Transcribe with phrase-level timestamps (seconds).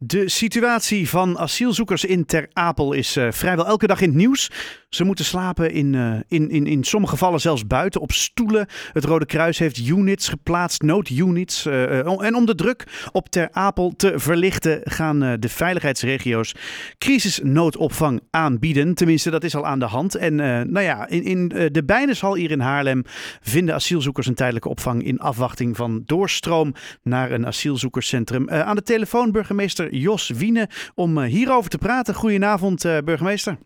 [0.00, 4.50] De situatie van asielzoekers in Ter Apel is uh, vrijwel elke dag in het nieuws.
[4.88, 8.66] Ze moeten slapen in, uh, in, in, in sommige gevallen zelfs buiten op stoelen.
[8.92, 11.66] Het Rode Kruis heeft units geplaatst, noodunits.
[11.66, 16.54] Uh, en om de druk op Ter Apel te verlichten gaan de veiligheidsregio's
[16.98, 18.94] crisisnoodopvang aanbieden.
[18.94, 20.14] Tenminste, dat is al aan de hand.
[20.14, 20.34] En
[20.72, 23.02] nou ja, in, in de Bijneshal hier in Haarlem
[23.40, 28.50] vinden asielzoekers een tijdelijke opvang in afwachting van doorstroom naar een asielzoekerscentrum.
[28.50, 32.14] aan de telefoon burgemeester Jos Wiene om eh, hierover te praten.
[32.14, 33.58] Goedenavond, eh, burgemeester.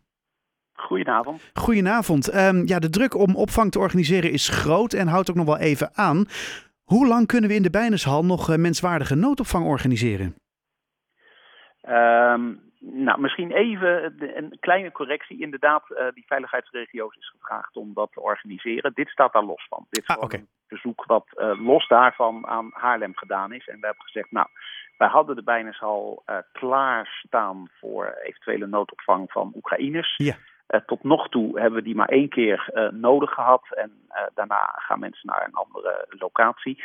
[0.83, 1.51] Goedenavond.
[1.55, 2.35] Goedenavond.
[2.35, 5.59] Um, ja, de druk om opvang te organiseren is groot en houdt ook nog wel
[5.59, 6.27] even aan.
[6.85, 10.35] Hoe lang kunnen we in de Bijnershal nog uh, menswaardige noodopvang organiseren?
[11.89, 15.41] Um, nou, misschien even een kleine correctie.
[15.41, 18.93] Inderdaad, uh, die veiligheidsregio's is gevraagd om dat te organiseren.
[18.95, 19.87] Dit staat daar los van.
[19.91, 23.69] Dit is ah, een verzoek wat uh, los daarvan aan Haarlem gedaan is.
[23.69, 24.47] En we hebben gezegd, nou,
[24.99, 30.15] wij hadden de Bijnershal uh, klaarstaan voor eventuele noodopvang van Oekraïners.
[30.17, 30.35] Ja.
[30.75, 33.63] Uh, tot nog toe hebben we die maar één keer uh, nodig gehad.
[33.71, 33.91] En
[34.35, 36.83] daarna gaan mensen naar een andere locatie.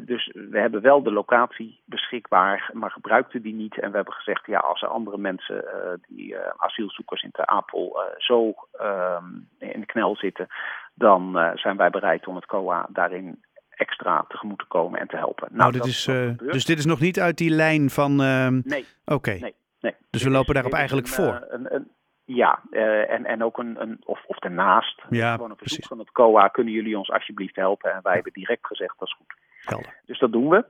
[0.00, 3.80] dus we hebben wel de locatie beschikbaar, maar gebruikten die niet.
[3.80, 5.64] En we hebben gezegd, ja, als er andere mensen,
[6.08, 9.24] die asielzoekers in Ter Apel, zo ehm,
[9.58, 10.46] in de knel zitten,
[10.94, 13.42] dan zijn wij bereid om het COA daarin
[13.76, 15.48] extra tegemoet te komen en te helpen.
[15.50, 18.20] Nou, dit is, uh, dus dit is nog niet uit die lijn van.
[18.20, 18.84] Uh, nee.
[19.04, 19.30] Oké.
[19.30, 19.94] Nee, nee.
[20.10, 21.34] Dus we lopen daarop eigenlijk voor.
[21.34, 21.90] Eh, een, een,
[22.26, 25.02] ja, uh, en, en ook een, een of, of daarnaast.
[25.10, 26.48] Ja, gewoon een verzoek van het COA.
[26.48, 27.92] Kunnen jullie ons alsjeblieft helpen?
[27.92, 29.34] En wij hebben direct gezegd dat is goed.
[29.64, 30.00] Helder.
[30.06, 30.64] Dus dat doen we.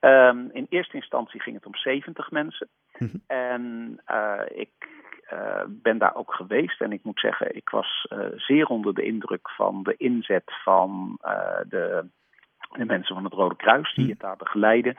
[0.00, 2.68] Um, in eerste instantie ging het om 70 mensen.
[2.98, 3.22] Mm -hmm.
[3.26, 4.70] En uh, ik
[5.32, 6.80] uh, ben daar ook geweest.
[6.80, 11.18] En ik moet zeggen, ik was zeer onder de indruk van de inzet van
[11.68, 12.08] de
[12.78, 14.10] de mensen van het Rode Kruis die hm.
[14.10, 14.96] het daar begeleiden.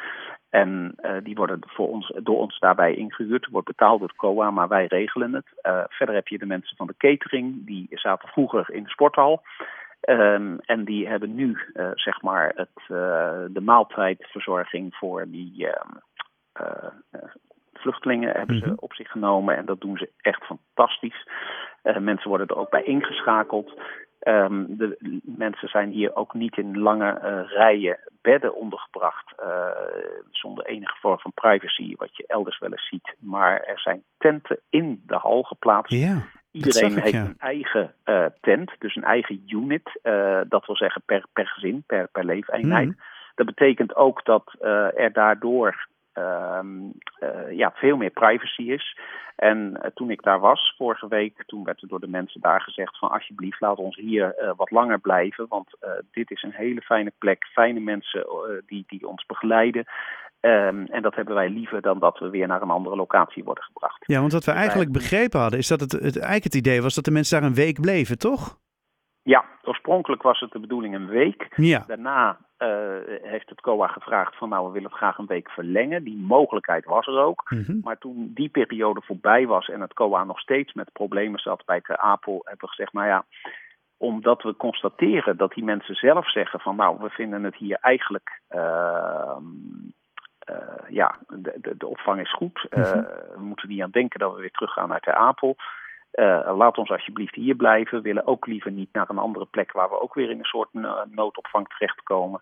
[0.50, 3.48] En uh, die worden voor ons, door ons daarbij ingehuurd.
[3.52, 5.48] Wordt betaald door het COA, maar wij regelen het.
[5.64, 7.66] Uh, verder heb je de mensen van de catering.
[7.66, 9.44] Die zaten vroeger in de sporthal.
[10.10, 12.70] Um, en die hebben nu uh, zeg maar het,
[13.54, 15.68] de maaltijdverzorging voor die
[17.74, 18.76] vluchtelingen hebben ze mhm.
[18.78, 19.58] op zich genomen.
[19.58, 21.28] En dat doen ze echt fantastisch.
[22.00, 23.82] mensen worden er ook bij ingeschakeld.
[24.28, 29.68] Um, de mensen zijn hier ook niet in lange uh, rijen bedden ondergebracht, uh,
[30.32, 33.16] zonder enige vorm van privacy, wat je elders wel eens ziet.
[33.20, 35.92] Maar er zijn tenten in de hal geplaatst.
[35.92, 36.22] Ja,
[36.52, 37.22] Iedereen ik, heeft ja.
[37.22, 40.00] een eigen uh, tent, dus een eigen unit.
[40.50, 42.88] dat wil zeggen per, per gezin, per, per leefeenheid.
[42.88, 42.98] Mm.
[43.36, 44.56] Dat betekent ook dat
[44.96, 45.88] er daardoor
[47.50, 49.00] ja, veel meer privacy is.
[49.36, 52.62] En uh, toen ik daar was vorige week, toen werd er door de mensen daar
[52.62, 55.46] gezegd van alsjeblieft laat ons hier uh, wat langer blijven.
[55.50, 55.70] Want
[56.12, 58.28] dit is een hele fijne plek, fijne mensen
[58.66, 59.86] die, die ons begeleiden.
[60.42, 63.64] Um, en dat hebben wij liever dan dat we weer naar een andere locatie worden
[63.64, 64.04] gebracht.
[64.08, 66.96] Ja, want wat we eigenlijk begrepen hadden is dat het, het eigenlijk het idee was
[66.96, 68.58] dat de mensen daar een week bleven, toch?
[69.22, 71.48] Ja, oorspronkelijk was het de bedoeling een week.
[71.56, 71.84] Ja.
[71.88, 72.38] Daarna
[73.22, 76.04] heeft het COA gevraagd van nou we willen het graag een week verlengen.
[76.04, 77.44] Die mogelijkheid was er ook.
[77.50, 77.80] Mm -hmm.
[77.84, 81.82] Maar toen die periode voorbij was en het COA nog steeds met problemen zat bij
[81.82, 83.26] Ter Apel, hebben we gezegd nou ja,
[83.98, 88.42] omdat we constateren dat die mensen zelf zeggen van nou we vinden het hier eigenlijk
[88.50, 89.38] uh,
[90.50, 92.68] uh, ja, de, de, de, opvang is goed.
[92.70, 93.08] Mm -hmm.
[93.36, 95.56] we moeten niet aan denken dat we weer teruggaan naar Ter Apel.
[96.16, 97.98] Uh, laat ons alsjeblieft hier blijven.
[97.98, 100.46] We willen ook liever niet naar een andere plek waar we ook weer in een
[100.46, 100.74] soort
[101.12, 102.42] noodopvang terechtkomen.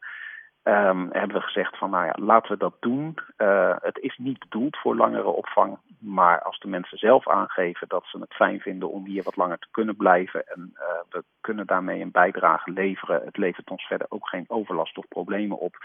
[0.64, 3.18] Um, hebben we gezegd van nou ja, laten we dat doen.
[3.38, 5.78] Uh, het is niet bedoeld voor langere opvang.
[6.00, 9.60] Maar als de mensen zelf aangeven dat ze het fijn vinden om hier wat langer
[9.60, 10.48] te kunnen blijven.
[10.48, 10.74] En
[11.10, 13.22] we kunnen daarmee een bijdrage leveren.
[13.26, 15.76] Het levert ons verder ook geen overlast of problemen op.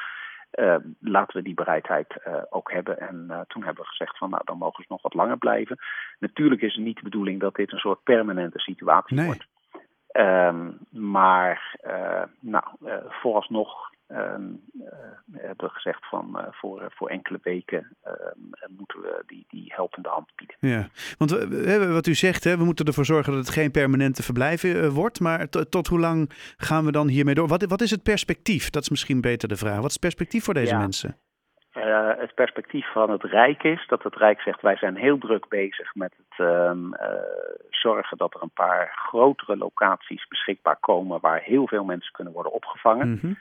[0.52, 3.00] Uh, laten we die bereidheid uh, ook hebben.
[3.00, 5.78] En uh, toen hebben we gezegd van nou dan mogen ze nog wat langer blijven.
[6.18, 9.26] Natuurlijk is het niet de bedoeling dat dit een soort permanente situatie nee.
[9.26, 9.46] wordt.
[10.12, 11.76] Um, maar
[12.40, 12.64] nou,
[13.08, 14.60] vooralsnog um,
[15.32, 17.96] hebben we gezegd van voor, voor enkele weken
[18.76, 20.56] moeten we die, die helpende hand bieden.
[20.60, 20.88] Ja,
[21.18, 21.30] want
[21.92, 25.20] wat u zegt, hè, we moeten ervoor zorgen dat het geen permanente verblijf wordt.
[25.20, 27.48] Maar tot hoe lang gaan we dan hiermee door?
[27.48, 28.70] Wat, wat is het perspectief?
[28.70, 29.76] Dat is misschien beter de vraag.
[29.76, 30.78] Wat is het perspectief voor deze ja.
[30.78, 31.16] mensen?
[31.78, 35.48] Uh, het perspectief van het Rijk is dat het Rijk zegt wij zijn heel druk
[35.48, 37.00] bezig met het um, uh,
[37.70, 42.52] zorgen dat er een paar grotere locaties beschikbaar komen waar heel veel mensen kunnen worden
[42.52, 43.08] opgevangen.
[43.08, 43.38] Mm -hmm.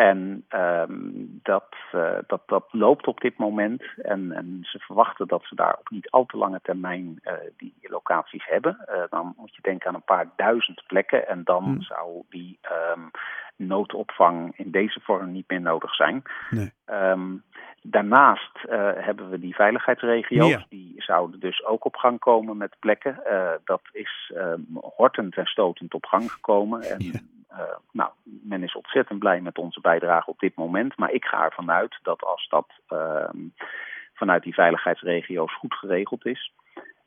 [0.00, 3.82] En um, dat, uh, dat, dat loopt op dit moment.
[3.96, 7.74] En, en ze verwachten dat ze daar op niet al te lange termijn uh, die
[7.80, 8.78] locaties hebben.
[8.88, 11.28] Uh, dan moet je denken aan een paar duizend plekken.
[11.28, 11.82] En dan hmm.
[11.82, 12.58] zou die
[12.94, 13.10] um,
[13.56, 16.22] noodopvang in deze vorm niet meer nodig zijn.
[16.50, 16.72] Nee.
[16.86, 17.42] Um,
[17.82, 18.58] daarnaast
[18.94, 20.50] hebben we die veiligheidsregio's.
[20.50, 20.66] Ja.
[20.68, 23.22] Die zouden dus ook op gang komen met plekken.
[23.64, 24.32] dat is
[24.80, 26.82] hortend en stotend op gang gekomen.
[26.82, 27.20] En ja.
[27.52, 30.96] Uh, nou, men is ontzettend blij met onze bijdrage op dit moment.
[30.96, 33.28] Maar ik ga ervan uit dat als dat uh,
[34.14, 36.52] vanuit die veiligheidsregio's goed geregeld is,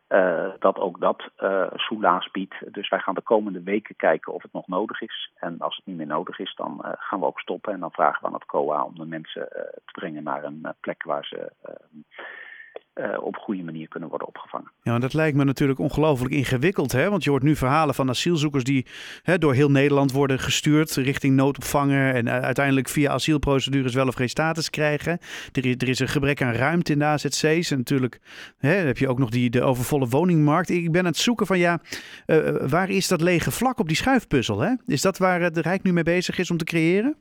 [0.10, 2.74] uh, dat ook dat uh, soelaas biedt.
[2.74, 5.32] Dus wij gaan de komende weken kijken of het nog nodig is.
[5.36, 7.74] En als het niet meer nodig is, dan gaan we ook stoppen.
[7.74, 9.48] En dan vragen we aan het COA om de mensen
[9.86, 11.52] te brengen naar een plek waar ze
[12.96, 14.72] uh, op goede manier kunnen worden opgevangen.
[14.82, 16.92] Ja, dat lijkt me natuurlijk ongelooflijk ingewikkeld.
[16.92, 17.10] Hè?
[17.10, 18.86] Want je hoort nu verhalen van asielzoekers die
[19.24, 22.16] hè, door heel Nederland worden gestuurd richting noodopvanger.
[22.16, 25.20] En uh, uiteindelijk via asielprocedures wel of geen status krijgen.
[25.52, 27.72] Er is, er is een gebrek aan ruimte in de AZC's.
[27.72, 28.20] En natuurlijk
[28.58, 30.70] hè, heb je ook nog die, de overvolle woningmarkt.
[30.70, 31.80] Ik ben aan het zoeken van ja,
[32.28, 34.60] uh, waar is dat lege vlak op die schuifpuzzel?
[34.60, 34.74] Hè?
[34.86, 37.18] Is dat waar de Rijk nu mee bezig is om te creëren?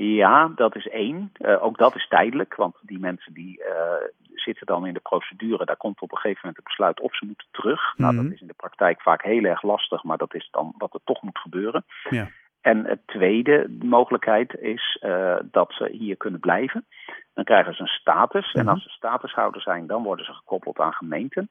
[0.00, 1.32] Ja, dat is één.
[1.38, 4.08] Uh, ook dat is tijdelijk, want die mensen die uh,
[4.48, 5.64] zitten dan in de procedure.
[5.64, 7.94] Daar komt op een gegeven moment het besluit of ze moeten terug.
[7.96, 8.32] Nou, dat mhm.
[8.32, 11.22] is in de praktijk vaak heel erg lastig, maar dat is dan wat er toch
[11.22, 11.84] moet gebeuren.
[12.10, 12.28] Ja.
[12.60, 16.86] En het tweede mogelijkheid is uh, dat ze hier kunnen blijven.
[17.34, 18.52] Dan krijgen ze een status.
[18.52, 18.74] En mhm.
[18.74, 21.50] als ze statushouder zijn, dan worden ze gekoppeld aan gemeenten.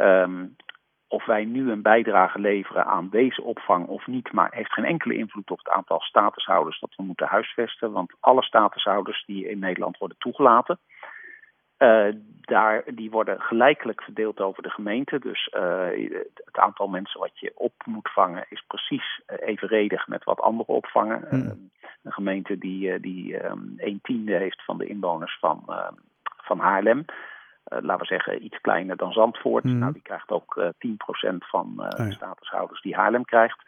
[0.00, 0.56] Um,
[1.08, 5.14] of wij nu een bijdrage leveren aan deze opvang of niet, maar heeft geen enkele
[5.14, 7.92] invloed op het aantal statushouders dat we moeten huisvesten.
[7.92, 10.78] Want alle statushouders die in Nederland worden toegelaten,
[11.78, 15.18] uh, daar, die worden gelijkelijk verdeeld over de gemeente.
[15.18, 16.10] Dus uh,
[16.44, 20.72] het aantal mensen wat je op moet vangen is precies uh, evenredig met wat andere
[20.72, 21.26] opvangen.
[21.30, 21.70] Mm.
[22.02, 25.62] een gemeente die, die um, een tiende heeft van de inwoners van,
[26.36, 27.04] van Haarlem.
[27.64, 29.64] Laten we zeggen, iets kleiner dan Zandvoort.
[29.64, 29.78] Mm.
[29.78, 30.68] Nou, die krijgt ook uh,
[31.32, 33.62] 10% van de statushouders die Haarlem krijgt.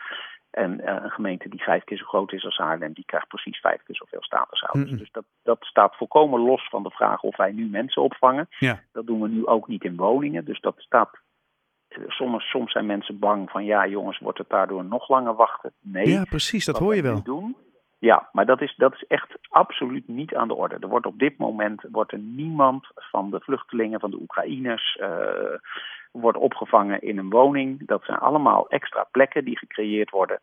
[0.50, 3.61] En uh, een gemeente die vijf keer zo groot is als Haarlem, die krijgt precies
[3.61, 4.91] vijf keer zoveel statushouders.
[4.91, 4.99] Mm.
[4.99, 8.49] Dus dat, dat staat volkomen los van de vraag of wij nu mensen opvangen.
[8.59, 8.83] Ja.
[8.93, 10.45] Dat doen we nu ook niet in woningen.
[10.45, 11.11] Dus dat staat.
[12.06, 15.73] Soms, soms zijn mensen bang van ja, jongens, wordt het daardoor nog langer wachten?
[15.81, 16.09] Nee.
[16.09, 17.23] Ja, precies, dat hoor je wel.
[17.23, 17.56] Doen,
[17.99, 20.77] ja, maar dat is, dat is echt absoluut niet aan de orde.
[20.81, 25.09] Er wordt op dit moment wordt er niemand van de vluchtelingen, van de Oekraïners, uh,
[26.12, 27.87] wordt opgevangen in een woning.
[27.87, 30.41] Dat zijn allemaal extra plekken die gecreëerd worden.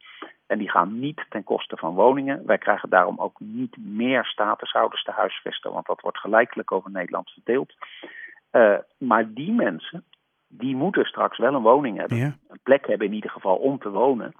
[0.48, 2.46] En die gaan niet ten koste van woningen.
[2.46, 7.30] Wij krijgen daarom ook niet meer statushouders te huisvesten, want dat wordt gelijkelijk over Nederland
[7.30, 7.74] verdeeld.
[8.52, 10.04] Uh, maar die mensen,
[10.48, 12.18] die moeten straks wel een woning hebben.
[12.18, 12.36] Ja.
[12.48, 14.34] Een plek hebben in ieder geval om te wonen.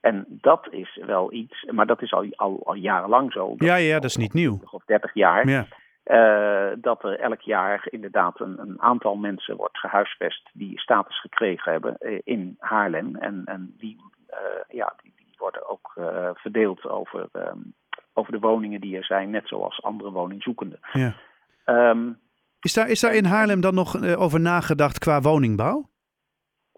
[0.00, 3.54] En dat is wel iets, maar dat is al, al, al jarenlang zo.
[3.56, 4.60] Ja, ja, dat is niet nieuw.
[4.70, 5.48] Of 30 jaar.
[5.48, 5.66] Ja.
[6.04, 11.72] Uh, dat er elk jaar inderdaad een, een, aantal mensen wordt gehuisvest die status gekregen
[11.72, 13.16] hebben uh, in Haarlem.
[13.16, 13.96] En, en die,
[14.30, 14.36] uh,
[14.68, 15.92] ja, die, die, worden ook
[16.34, 17.74] verdeeld over, um,
[18.12, 20.78] over de woningen die er zijn, net zoals andere woningzoekenden.
[20.92, 21.14] Ja.
[21.66, 22.18] Um,
[22.60, 25.90] is, daar, is daar in Haarlem dan nog over nagedacht qua woningbouw?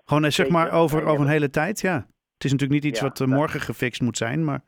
[0.04, 2.06] Gewoon zeg maar over, over een hele tijd, ja.
[2.42, 4.60] Het is natuurlijk niet iets ja, wat uh, morgen gefixt moet zijn, maar...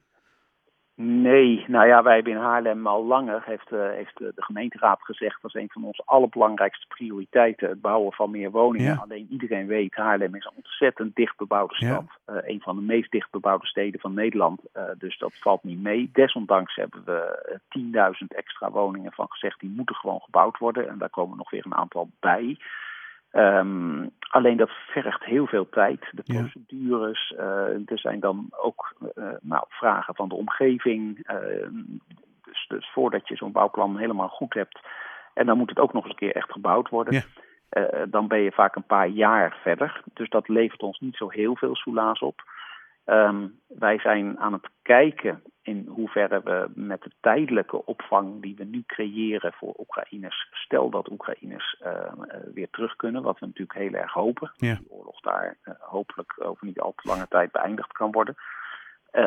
[0.96, 5.42] Nee, nou ja, wij hebben in Haarlem al langer, heeft, uh, heeft de gemeenteraad gezegd,
[5.42, 8.92] dat is een van onze allerbelangrijkste prioriteiten, het bouwen van meer woningen.
[8.92, 9.00] Ja.
[9.02, 12.04] Alleen iedereen weet, Haarlem is een ontzettend dichtbebouwde stad.
[12.26, 12.34] Ja.
[12.34, 16.10] Uh, een van de meest dichtbebouwde steden van Nederland, uh, dus dat valt niet mee.
[16.12, 17.58] Desondanks hebben we
[18.22, 20.88] 10.000 extra woningen van gezegd, die moeten gewoon gebouwd worden.
[20.88, 22.56] En daar komen nog weer een aantal bij.
[23.36, 26.06] Um, alleen dat vergt heel veel tijd.
[26.10, 27.44] De procedures, ja.
[27.44, 31.30] uh, er zijn dan ook uh, nou, vragen van de omgeving.
[31.30, 31.68] Uh,
[32.44, 34.80] dus, dus, voordat je zo'n bouwplan helemaal goed hebt.
[35.34, 37.24] En dan moet het ook nog eens een keer echt gebouwd worden.
[37.68, 38.06] Ja.
[38.06, 40.02] dan ben je vaak een paar jaar verder.
[40.12, 42.42] Dus dat levert ons niet zo heel veel soelaas op.
[43.06, 48.64] Um, wij zijn aan het kijken in hoeverre we met de tijdelijke opvang die we
[48.64, 52.12] nu creëren voor Oekraïners, stel dat Oekraïners uh,
[52.54, 54.74] weer terug kunnen, wat we natuurlijk heel erg hopen, ja.
[54.74, 58.34] die oorlog daar uh, hopelijk over niet al te lange tijd beëindigd kan worden.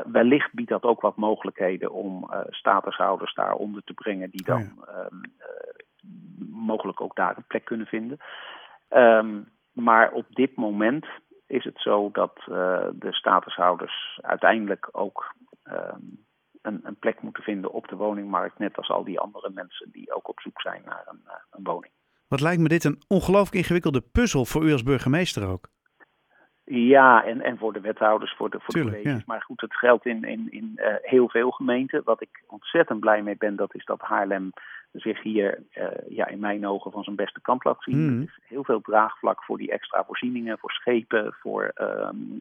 [0.06, 4.88] Wellicht biedt dat ook wat mogelijkheden om statushouders daar onder te brengen die dan oh
[4.88, 5.06] ja.
[5.06, 5.22] um,
[6.50, 8.18] mogelijk ook daar een plek kunnen vinden.
[8.90, 11.06] Um, maar op dit moment
[11.46, 12.36] is het zo dat
[12.94, 16.26] de statushouders uiteindelijk ook um,
[16.68, 20.14] een, een, plek moeten vinden op de woningmarkt, net als al die andere mensen die
[20.14, 21.94] ook op zoek zijn naar een, uh, een woning.
[22.28, 25.68] Wat lijkt me dit een ongelooflijk ingewikkelde puzzel voor u als burgemeester ook?
[26.70, 29.26] Ja, en, en voor de wethouders, voor de, voor Tuurlijk, de colleges.
[29.26, 29.34] ja.
[29.34, 32.02] Maar goed, het geldt in, in, in uh, heel veel gemeenten.
[32.04, 34.52] Wat ik ontzettend blij mee ben, dat is dat Haarlem
[34.92, 38.14] zich hier uh, ja, in mijn ogen van zijn beste kant laat zien.
[38.14, 38.22] Mm.
[38.22, 42.40] Er is heel veel draagvlak voor die extra voorzieningen, voor schepen, voor um, uh,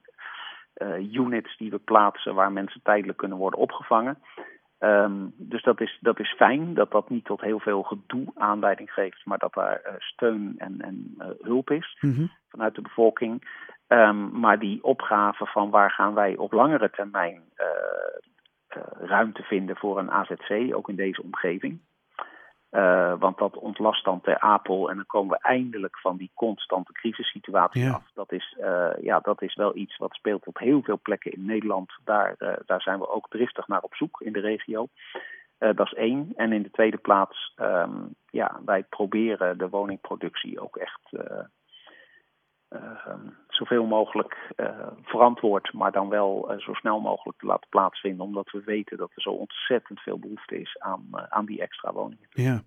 [1.12, 4.18] units die we plaatsen waar mensen tijdelijk kunnen worden opgevangen.
[4.80, 8.92] Um, dus dat is, dat is fijn dat dat niet tot heel veel gedoe aanleiding
[8.92, 12.30] geeft, maar dat daar uh, steun en, en uh, hulp is mm -hmm.
[12.48, 13.48] vanuit de bevolking.
[13.88, 19.98] Um, maar die opgave van waar gaan wij op langere termijn uh, ruimte vinden voor
[19.98, 21.80] een AZC, ook in deze omgeving.
[22.70, 26.92] Uh, want dat ontlast dan ter Apel en dan komen we eindelijk van die constante
[26.92, 27.92] crisissituatie Ja.
[27.92, 28.10] af.
[28.14, 31.44] Dat is, uh, ja, dat is wel iets wat speelt op heel veel plekken in
[31.44, 31.92] Nederland.
[32.04, 34.88] Daar, uh, daar zijn we ook driftig naar op zoek in de regio.
[35.58, 36.32] dat is één.
[36.36, 41.00] En in de tweede plaats, um, ja, wij proberen de woningproductie ook echt
[43.48, 44.68] zoveel mogelijk uh,
[45.02, 49.10] verantwoord, maar dan wel uh, zo snel mogelijk te laten plaatsvinden, omdat we weten dat
[49.14, 52.26] er zo ontzettend veel behoefte is aan, uh, aan die extra woningen.
[52.30, 52.62] Ja,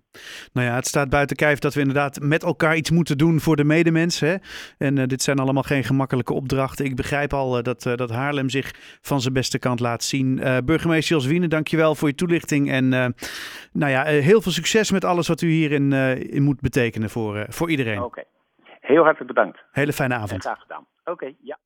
[0.52, 3.56] nou ja, het staat buiten kijf dat we inderdaad met elkaar iets moeten doen voor
[3.56, 4.20] de medemens.
[4.20, 4.34] Hè?
[4.78, 6.84] En uh, dit zijn allemaal geen gemakkelijke opdrachten.
[6.84, 10.40] Ik begrijp al uh, dat, dat Haarlem zich van zijn beste kant laat zien.
[10.64, 12.70] burgemeester Jos Wiene, dankjewel voor je toelichting.
[12.70, 12.88] En
[13.72, 15.92] nou ja, heel veel succes met alles wat u hierin
[16.32, 17.98] in moet betekenen voor, voor iedereen.
[17.98, 18.06] Oké.
[18.06, 18.24] Okay.
[18.90, 19.64] Heel hartelijk bedankt.
[19.70, 20.30] Hele fijne avond.
[20.30, 20.86] En graag gedaan.
[21.00, 21.58] Oké, okay, ja.